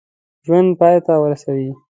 ژوند 0.45 0.69
پای 0.79 0.95
ته 1.05 1.13
ورسوي. 1.19 1.69